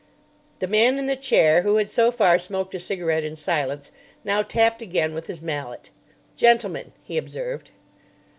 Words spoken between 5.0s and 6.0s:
with his mallet.